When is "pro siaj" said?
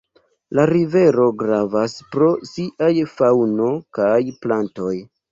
2.15-2.89